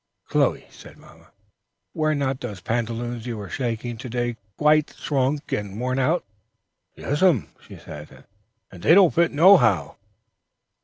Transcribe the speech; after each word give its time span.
"Chloe," 0.25 0.65
said 0.71 0.97
mamma, 0.97 1.27
"were 1.93 2.15
not 2.15 2.39
those 2.39 2.59
pantaloons 2.59 3.27
you 3.27 3.37
were 3.37 3.51
shaking 3.51 3.97
to 3.99 4.09
day 4.09 4.35
quite 4.57 4.95
shrunk 4.97 5.51
and 5.51 5.79
worn 5.79 5.99
out?" 5.99 6.23
"Yes, 6.95 7.21
ma'am," 7.21 7.49
said 7.67 8.07
she; 8.09 8.15
"and 8.71 8.81
they 8.81 8.95
don't 8.95 9.13
fit 9.13 9.31
nohow. 9.31 9.97